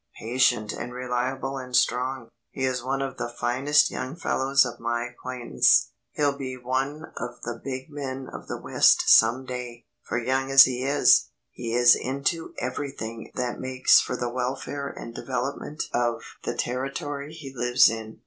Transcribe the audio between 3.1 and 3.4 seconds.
the